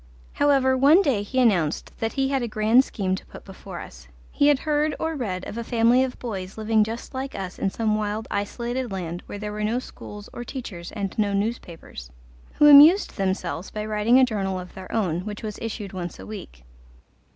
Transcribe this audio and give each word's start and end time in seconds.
However, 0.33 0.75
one 0.75 1.03
day 1.03 1.21
he 1.21 1.39
announced 1.39 1.95
that 1.99 2.13
he 2.13 2.29
had 2.29 2.41
a 2.41 2.47
grand 2.47 2.83
scheme 2.83 3.13
to 3.13 3.25
put 3.27 3.45
before 3.45 3.79
us. 3.79 4.07
He 4.31 4.47
had 4.47 4.57
heard 4.65 4.95
or 4.99 5.15
read 5.15 5.45
of 5.47 5.59
a 5.59 5.63
family 5.63 6.03
of 6.03 6.17
boys 6.17 6.57
living 6.57 6.83
just 6.83 7.13
like 7.13 7.35
us 7.35 7.59
in 7.59 7.69
some 7.69 7.93
wild 7.95 8.27
isolated 8.31 8.91
land 8.91 9.21
where 9.27 9.37
there 9.37 9.51
were 9.51 9.63
no 9.63 9.77
schools 9.77 10.27
or 10.33 10.43
teachers 10.43 10.91
and 10.93 11.15
no 11.19 11.33
newspapers, 11.35 12.09
who 12.53 12.67
amused 12.67 13.15
themselves 13.15 13.69
by 13.69 13.85
writing 13.85 14.17
a 14.19 14.25
journal 14.25 14.59
of 14.59 14.73
their 14.73 14.91
own, 14.91 15.19
which 15.19 15.43
was 15.43 15.59
issued 15.61 15.93
once 15.93 16.17
a 16.17 16.25
week. 16.25 16.63